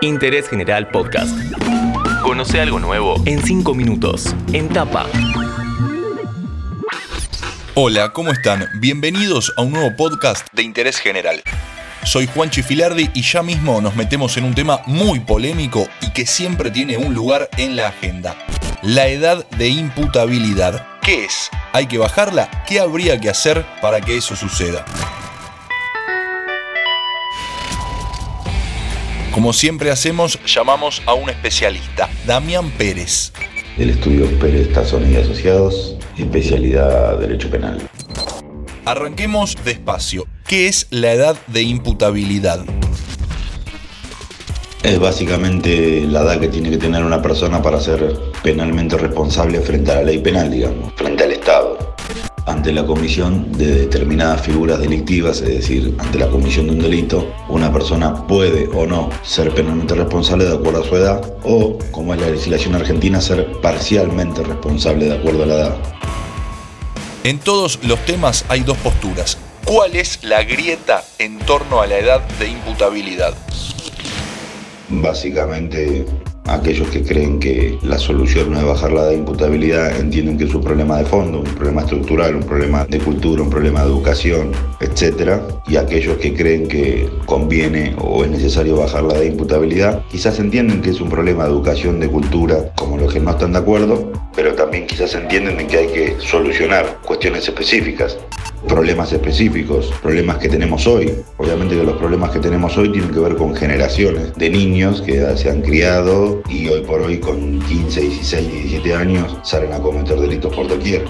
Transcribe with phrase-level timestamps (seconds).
[0.00, 1.36] Interés General Podcast.
[2.22, 4.34] Conoce algo nuevo en 5 minutos.
[4.52, 5.06] En tapa.
[7.74, 8.68] Hola, ¿cómo están?
[8.80, 11.42] Bienvenidos a un nuevo podcast de Interés General.
[12.04, 16.26] Soy Juan Chifilardi y ya mismo nos metemos en un tema muy polémico y que
[16.26, 18.36] siempre tiene un lugar en la agenda.
[18.82, 20.86] La edad de imputabilidad.
[21.02, 21.50] ¿Qué es?
[21.72, 22.64] ¿Hay que bajarla?
[22.66, 24.84] ¿Qué habría que hacer para que eso suceda?
[29.38, 33.32] Como siempre hacemos, llamamos a un especialista, Damián Pérez.
[33.76, 37.80] Del estudio Pérez Tazón y Asociados, especialidad Derecho Penal.
[38.84, 40.26] Arranquemos despacio.
[40.44, 42.64] ¿Qué es la edad de imputabilidad?
[44.82, 49.92] Es básicamente la edad que tiene que tener una persona para ser penalmente responsable frente
[49.92, 51.88] a la ley penal, digamos, frente al Estado
[52.48, 57.30] ante la comisión de determinadas figuras delictivas, es decir, ante la comisión de un delito,
[57.48, 62.14] una persona puede o no ser penalmente responsable de acuerdo a su edad o, como
[62.14, 65.76] es la legislación argentina, ser parcialmente responsable de acuerdo a la edad.
[67.24, 69.36] En todos los temas hay dos posturas.
[69.64, 73.34] ¿Cuál es la grieta en torno a la edad de imputabilidad?
[74.88, 76.06] Básicamente
[76.48, 80.54] Aquellos que creen que la solución no es bajar la de imputabilidad entienden que es
[80.54, 84.52] un problema de fondo, un problema estructural, un problema de cultura, un problema de educación,
[84.80, 85.42] etc.
[85.66, 90.80] Y aquellos que creen que conviene o es necesario bajar la de imputabilidad, quizás entienden
[90.80, 94.54] que es un problema de educación, de cultura, los que no están de acuerdo, pero
[94.54, 98.18] también quizás entienden que hay que solucionar cuestiones específicas
[98.66, 101.14] problemas específicos, problemas que tenemos hoy.
[101.36, 105.36] Obviamente que los problemas que tenemos hoy tienen que ver con generaciones de niños que
[105.36, 110.18] se han criado y hoy por hoy con 15, 16, 17 años salen a cometer
[110.18, 111.04] delitos por doquier.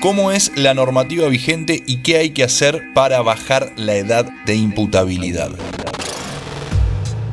[0.00, 4.54] ¿Cómo es la normativa vigente y qué hay que hacer para bajar la edad de
[4.54, 5.50] imputabilidad?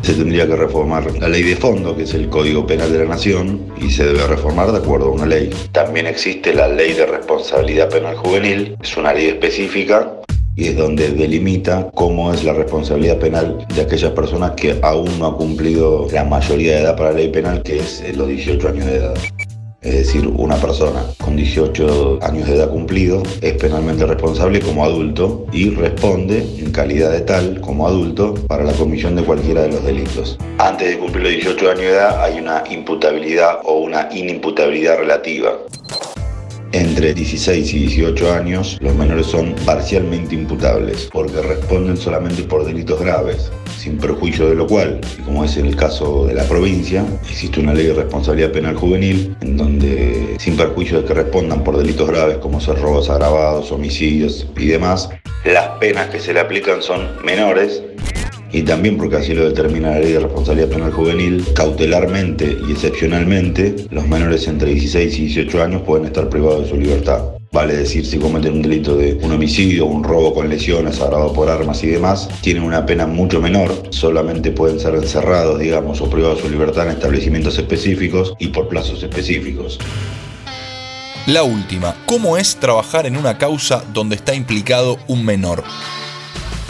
[0.08, 3.10] Se tendría que reformar la ley de fondo, que es el Código Penal de la
[3.10, 5.50] Nación, y se debe reformar de acuerdo a una ley.
[5.74, 10.14] También existe la Ley de Responsabilidad Penal Juvenil, es una ley específica
[10.56, 15.28] y es donde delimita cómo es la responsabilidad penal de aquellas personas que aún no
[15.28, 18.86] han cumplido la mayoría de edad para la ley penal, que es los 18 años
[18.86, 19.14] de edad.
[19.82, 25.46] Es decir, una persona con 18 años de edad cumplido es penalmente responsable como adulto
[25.52, 29.84] y responde en calidad de tal como adulto para la comisión de cualquiera de los
[29.84, 30.38] delitos.
[30.58, 35.58] Antes de cumplir los 18 años de edad hay una imputabilidad o una inimputabilidad relativa.
[36.74, 43.00] Entre 16 y 18 años, los menores son parcialmente imputables porque responden solamente por delitos
[43.00, 47.06] graves, sin perjuicio de lo cual, y como es en el caso de la provincia,
[47.30, 51.78] existe una ley de responsabilidad penal juvenil en donde, sin perjuicio de que respondan por
[51.78, 55.10] delitos graves como ser robos agravados, homicidios y demás,
[55.46, 57.82] las penas que se le aplican son menores
[58.52, 63.76] y también porque así lo determina la ley de responsabilidad penal juvenil, cautelarmente y excepcionalmente,
[63.90, 67.24] los menores entre 16 y 18 años pueden estar privados de su libertad.
[67.52, 71.50] Vale decir, si cometen un delito de un homicidio, un robo con lesiones, agravado por
[71.50, 76.38] armas y demás, tienen una pena mucho menor, solamente pueden ser encerrados, digamos, o privados
[76.38, 79.80] de su libertad en establecimientos específicos y por plazos específicos.
[81.26, 85.64] La última, ¿cómo es trabajar en una causa donde está implicado un menor?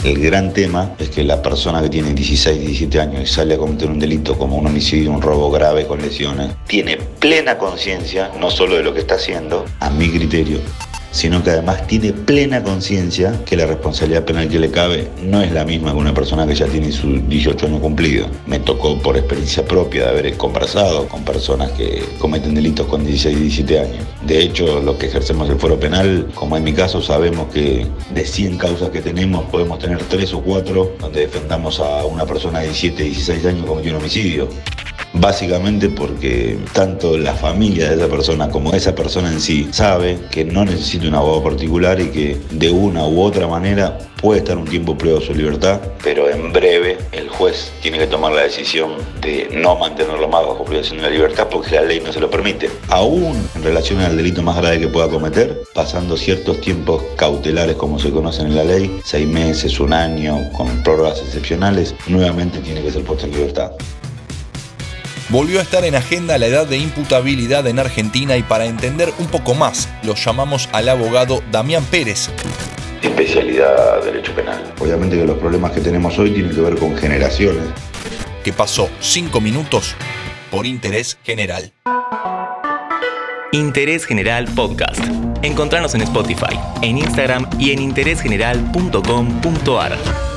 [0.04, 3.58] El gran tema es que la persona que tiene 16, 17 años y sale a
[3.58, 8.48] cometer un delito como un homicidio, un robo grave con lesiones, tiene plena conciencia no
[8.48, 10.60] solo de lo que está haciendo, a mi criterio,
[11.10, 15.52] sino que además tiene plena conciencia que la responsabilidad penal que le cabe no es
[15.52, 18.28] la misma que una persona que ya tiene sus 18 años cumplidos.
[18.46, 23.36] Me tocó por experiencia propia de haber conversado con personas que cometen delitos con 16
[23.36, 24.06] y 17 años.
[24.22, 28.24] De hecho, los que ejercemos el foro penal, como en mi caso, sabemos que de
[28.24, 32.66] 100 causas que tenemos podemos tener 3 o 4 donde defendamos a una persona de
[32.66, 34.48] 17 y 16 años cometió un homicidio
[35.20, 40.44] básicamente porque tanto la familia de esa persona como esa persona en sí sabe que
[40.44, 44.66] no necesita un abogado particular y que de una u otra manera puede estar un
[44.66, 48.92] tiempo privado de su libertad, pero en breve el juez tiene que tomar la decisión
[49.20, 52.30] de no mantenerlo más bajo privación de la libertad porque la ley no se lo
[52.30, 52.68] permite.
[52.88, 57.98] Aún en relación al delito más grave que pueda cometer, pasando ciertos tiempos cautelares como
[57.98, 62.90] se conocen en la ley, seis meses, un año, con prórrogas excepcionales, nuevamente tiene que
[62.90, 63.72] ser puesto en libertad.
[65.30, 69.26] Volvió a estar en agenda la edad de imputabilidad en Argentina y para entender un
[69.26, 72.30] poco más lo llamamos al abogado Damián Pérez.
[73.02, 74.72] Especialidad Derecho Penal.
[74.78, 77.62] Obviamente que los problemas que tenemos hoy tienen que ver con generaciones.
[78.42, 79.94] Que pasó cinco minutos
[80.50, 81.74] por interés general.
[83.52, 85.02] Interés General Podcast.
[85.42, 90.27] Encontrarnos en Spotify, en Instagram y en interésgeneral.com.ar.